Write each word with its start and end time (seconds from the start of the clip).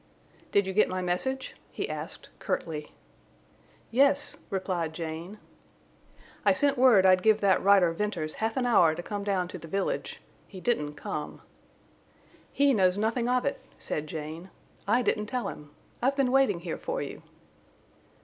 "Did 0.51 0.65
you 0.65 0.73
get 0.73 0.89
my 0.89 1.03
message?" 1.03 1.55
he 1.69 1.87
asked, 1.87 2.29
curtly. 2.39 2.93
"Yes," 3.91 4.37
replied 4.49 4.93
Jane. 4.93 5.37
"I 6.43 6.53
sent 6.53 6.75
word 6.75 7.05
I'd 7.05 7.21
give 7.21 7.39
that 7.41 7.61
rider 7.61 7.91
Venters 7.91 8.33
half 8.41 8.57
an 8.57 8.65
hour 8.65 8.95
to 8.95 9.03
come 9.03 9.23
down 9.23 9.47
to 9.49 9.59
the 9.59 9.67
village. 9.67 10.19
He 10.47 10.59
didn't 10.59 10.95
come." 10.95 11.43
"He 12.51 12.73
knows 12.73 12.97
nothing 12.97 13.29
of 13.29 13.45
it;" 13.45 13.61
said 13.77 14.07
Jane. 14.07 14.49
"I 14.87 15.03
didn't 15.03 15.27
tell 15.27 15.47
him. 15.49 15.69
I've 16.01 16.15
been 16.17 16.31
waiting 16.31 16.61
here 16.61 16.79
for 16.79 17.03
you." 17.03 17.21